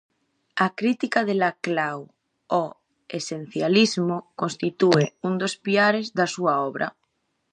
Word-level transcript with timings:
A 0.65 0.67
crítica 0.79 1.19
de 1.27 1.35
Laclau 1.41 1.99
ó 2.63 2.65
esencialismo 3.19 4.17
constitúe 4.41 5.03
un 5.27 5.33
dos 5.41 5.53
piares 5.65 6.05
da 6.17 6.27
súa 6.35 6.53
obra. 6.69 6.87